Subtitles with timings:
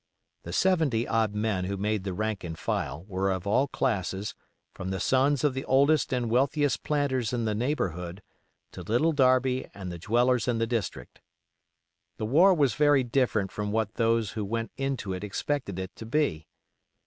[0.45, 4.33] The seventy odd men who made the rank and file were of all classes,
[4.73, 8.23] from the sons of the oldest and wealthiest planters in the neighborhood
[8.71, 11.21] to Little Darby and the dwellers in the district.
[12.17, 16.07] The war was very different from what those who went into it expected it to
[16.07, 16.47] be.